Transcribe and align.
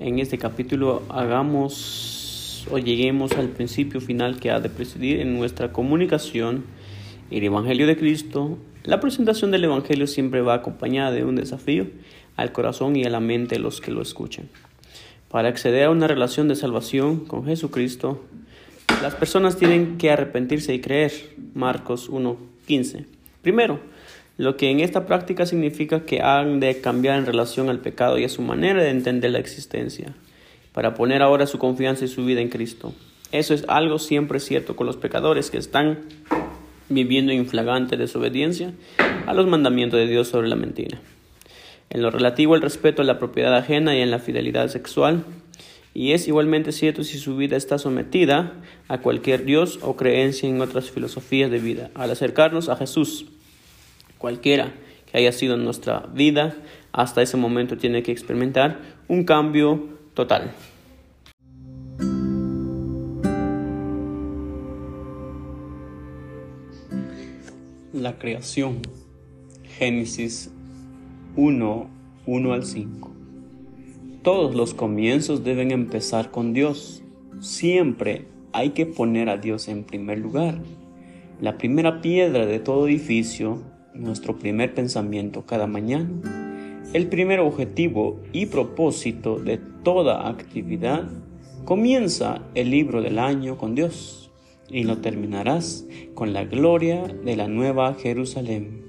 en 0.00 0.18
este 0.18 0.38
capítulo 0.38 1.02
hagamos 1.10 2.66
o 2.70 2.78
lleguemos 2.78 3.32
al 3.32 3.48
principio 3.48 4.00
final 4.00 4.40
que 4.40 4.50
ha 4.50 4.58
de 4.58 4.70
presidir 4.70 5.20
en 5.20 5.38
nuestra 5.38 5.72
comunicación 5.72 6.64
el 7.30 7.44
Evangelio 7.44 7.86
de 7.86 7.96
Cristo. 7.96 8.58
La 8.82 8.98
presentación 8.98 9.50
del 9.50 9.64
Evangelio 9.64 10.06
siempre 10.06 10.40
va 10.40 10.54
acompañada 10.54 11.12
de 11.12 11.24
un 11.24 11.36
desafío 11.36 11.86
al 12.36 12.50
corazón 12.52 12.96
y 12.96 13.04
a 13.04 13.10
la 13.10 13.20
mente 13.20 13.56
de 13.56 13.60
los 13.60 13.82
que 13.82 13.90
lo 13.90 14.00
escuchan. 14.00 14.48
Para 15.30 15.50
acceder 15.50 15.84
a 15.84 15.90
una 15.90 16.08
relación 16.08 16.48
de 16.48 16.56
salvación 16.56 17.20
con 17.26 17.44
Jesucristo, 17.44 18.24
las 19.02 19.14
personas 19.14 19.58
tienen 19.58 19.98
que 19.98 20.10
arrepentirse 20.10 20.72
y 20.74 20.80
creer. 20.80 21.12
Marcos 21.54 22.10
1.15. 22.10 23.04
Primero, 23.42 23.80
lo 24.40 24.56
que 24.56 24.70
en 24.70 24.80
esta 24.80 25.04
práctica 25.04 25.44
significa 25.44 26.06
que 26.06 26.22
han 26.22 26.60
de 26.60 26.80
cambiar 26.80 27.18
en 27.18 27.26
relación 27.26 27.68
al 27.68 27.80
pecado 27.80 28.16
y 28.16 28.24
a 28.24 28.30
su 28.30 28.40
manera 28.40 28.82
de 28.82 28.88
entender 28.88 29.32
la 29.32 29.38
existencia, 29.38 30.14
para 30.72 30.94
poner 30.94 31.20
ahora 31.20 31.46
su 31.46 31.58
confianza 31.58 32.06
y 32.06 32.08
su 32.08 32.24
vida 32.24 32.40
en 32.40 32.48
Cristo. 32.48 32.94
Eso 33.32 33.52
es 33.52 33.66
algo 33.68 33.98
siempre 33.98 34.40
cierto 34.40 34.76
con 34.76 34.86
los 34.86 34.96
pecadores 34.96 35.50
que 35.50 35.58
están 35.58 35.98
viviendo 36.88 37.32
en 37.32 37.48
flagrante 37.48 37.98
desobediencia 37.98 38.72
a 39.26 39.34
los 39.34 39.46
mandamientos 39.46 40.00
de 40.00 40.06
Dios 40.06 40.28
sobre 40.28 40.48
la 40.48 40.56
mentira. 40.56 40.98
En 41.90 42.00
lo 42.00 42.10
relativo 42.10 42.54
al 42.54 42.62
respeto 42.62 43.02
a 43.02 43.04
la 43.04 43.18
propiedad 43.18 43.54
ajena 43.54 43.94
y 43.94 44.00
en 44.00 44.10
la 44.10 44.20
fidelidad 44.20 44.68
sexual, 44.68 45.22
y 45.92 46.12
es 46.12 46.28
igualmente 46.28 46.72
cierto 46.72 47.04
si 47.04 47.18
su 47.18 47.36
vida 47.36 47.58
está 47.58 47.76
sometida 47.76 48.54
a 48.88 49.02
cualquier 49.02 49.44
Dios 49.44 49.80
o 49.82 49.96
creencia 49.96 50.48
en 50.48 50.62
otras 50.62 50.90
filosofías 50.90 51.50
de 51.50 51.58
vida. 51.58 51.90
Al 51.94 52.10
acercarnos 52.10 52.70
a 52.70 52.76
Jesús, 52.76 53.26
cualquiera 54.20 54.74
que 55.10 55.18
haya 55.18 55.32
sido 55.32 55.54
en 55.54 55.64
nuestra 55.64 56.06
vida, 56.14 56.54
hasta 56.92 57.22
ese 57.22 57.36
momento 57.36 57.78
tiene 57.78 58.02
que 58.02 58.12
experimentar 58.12 58.78
un 59.08 59.24
cambio 59.24 59.88
total. 60.14 60.52
La 67.92 68.18
creación. 68.18 68.82
Génesis 69.78 70.50
1, 71.36 71.90
1 72.26 72.52
al 72.52 72.64
5. 72.64 73.10
Todos 74.22 74.54
los 74.54 74.74
comienzos 74.74 75.44
deben 75.44 75.70
empezar 75.70 76.30
con 76.30 76.52
Dios. 76.52 77.02
Siempre 77.40 78.26
hay 78.52 78.70
que 78.70 78.84
poner 78.84 79.30
a 79.30 79.38
Dios 79.38 79.68
en 79.68 79.84
primer 79.84 80.18
lugar. 80.18 80.58
La 81.40 81.56
primera 81.56 82.02
piedra 82.02 82.44
de 82.44 82.58
todo 82.58 82.86
edificio 82.86 83.62
nuestro 83.94 84.38
primer 84.38 84.74
pensamiento 84.74 85.46
cada 85.46 85.66
mañana, 85.66 86.08
el 86.92 87.08
primer 87.08 87.40
objetivo 87.40 88.20
y 88.32 88.46
propósito 88.46 89.38
de 89.38 89.58
toda 89.84 90.28
actividad, 90.28 91.08
comienza 91.64 92.42
el 92.54 92.70
libro 92.70 93.02
del 93.02 93.18
año 93.18 93.56
con 93.58 93.74
Dios 93.74 94.30
y 94.68 94.84
lo 94.84 94.98
terminarás 94.98 95.86
con 96.14 96.32
la 96.32 96.44
gloria 96.44 97.04
de 97.06 97.36
la 97.36 97.48
nueva 97.48 97.94
Jerusalén. 97.94 98.84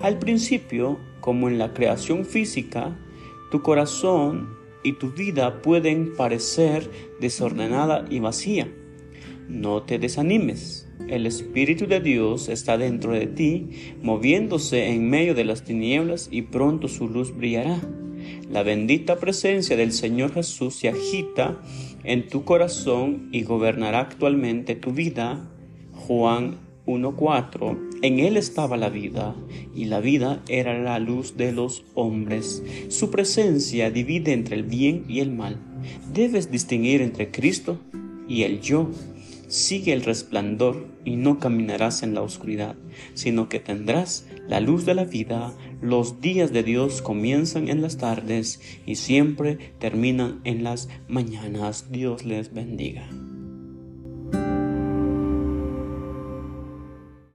Al 0.00 0.18
principio, 0.18 0.98
como 1.20 1.48
en 1.48 1.58
la 1.58 1.72
creación 1.72 2.24
física, 2.24 2.96
tu 3.50 3.62
corazón 3.62 4.56
y 4.82 4.92
tu 4.92 5.12
vida 5.12 5.62
pueden 5.62 6.14
parecer 6.16 6.90
desordenada 7.20 8.04
y 8.10 8.20
vacía. 8.20 8.68
No 9.48 9.82
te 9.82 9.98
desanimes 9.98 10.86
el 11.08 11.24
Espíritu 11.24 11.86
de 11.86 12.00
Dios 12.00 12.48
está 12.48 12.76
dentro 12.78 13.12
de 13.12 13.28
ti, 13.28 13.68
moviéndose 14.02 14.88
en 14.88 15.08
medio 15.08 15.36
de 15.36 15.44
las 15.44 15.62
tinieblas 15.62 16.28
y 16.32 16.42
pronto 16.42 16.88
su 16.88 17.08
luz 17.08 17.36
brillará. 17.36 17.80
La 18.50 18.64
bendita 18.64 19.20
presencia 19.20 19.76
del 19.76 19.92
Señor 19.92 20.32
Jesús 20.34 20.74
se 20.74 20.88
agita 20.88 21.60
en 22.02 22.26
tu 22.26 22.44
corazón 22.44 23.28
y 23.30 23.44
gobernará 23.44 24.00
actualmente 24.00 24.74
tu 24.74 24.92
vida. 24.92 25.48
Juan 25.92 26.58
1.4 26.86 28.00
En 28.02 28.18
él 28.18 28.36
estaba 28.36 28.76
la 28.76 28.88
vida, 28.88 29.36
y 29.76 29.84
la 29.84 30.00
vida 30.00 30.42
era 30.48 30.76
la 30.76 30.98
luz 30.98 31.36
de 31.36 31.52
los 31.52 31.84
hombres. 31.94 32.64
Su 32.88 33.12
presencia 33.12 33.92
divide 33.92 34.32
entre 34.32 34.56
el 34.56 34.64
bien 34.64 35.04
y 35.08 35.20
el 35.20 35.30
mal. 35.30 35.60
Debes 36.12 36.50
distinguir 36.50 37.00
entre 37.00 37.30
Cristo 37.30 37.78
y 38.28 38.42
el 38.42 38.60
yo 38.60 38.90
Sigue 39.48 39.92
el 39.92 40.02
resplandor 40.02 40.86
y 41.04 41.16
no 41.16 41.38
caminarás 41.38 42.02
en 42.02 42.14
la 42.14 42.22
oscuridad, 42.22 42.76
sino 43.14 43.48
que 43.48 43.60
tendrás 43.60 44.26
la 44.48 44.60
luz 44.60 44.84
de 44.84 44.94
la 44.94 45.04
vida. 45.04 45.52
Los 45.80 46.20
días 46.20 46.52
de 46.52 46.62
Dios 46.62 47.00
comienzan 47.00 47.68
en 47.68 47.82
las 47.82 47.96
tardes 47.96 48.60
y 48.86 48.96
siempre 48.96 49.56
terminan 49.78 50.40
en 50.44 50.64
las 50.64 50.88
mañanas. 51.08 51.90
Dios 51.92 52.24
les 52.24 52.52
bendiga. 52.52 53.08